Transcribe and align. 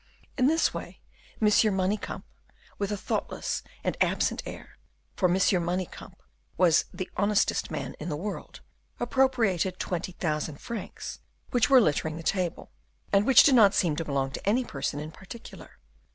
In 0.35 0.47
this 0.47 0.73
way, 0.73 0.99
Monsieur 1.39 1.69
Manicamp, 1.69 2.23
with 2.79 2.91
a 2.91 2.97
thoughtless 2.97 3.61
and 3.83 3.95
absent 4.01 4.41
air 4.47 4.79
for 5.15 5.29
M. 5.29 5.35
Manicamp 5.63 6.15
was 6.57 6.85
the 6.91 7.07
honestest 7.17 7.69
man 7.69 7.93
in 7.99 8.09
the 8.09 8.17
world, 8.17 8.61
appropriated 8.99 9.77
twenty 9.77 10.13
thousand 10.13 10.59
francs, 10.59 11.19
which 11.51 11.69
were 11.69 11.79
littering 11.79 12.17
the 12.17 12.23
table, 12.23 12.71
and 13.13 13.27
which 13.27 13.43
did 13.43 13.53
not 13.53 13.75
seem 13.75 13.95
to 13.95 14.03
belong 14.05 14.31
to 14.31 14.49
any 14.49 14.65
person 14.65 14.99
in 14.99 15.11
particular. 15.11 15.77